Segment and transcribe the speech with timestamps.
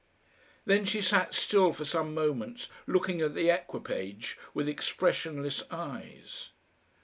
[0.65, 6.49] Then she sat still for some moments looking at the equipage with expressionless eyes.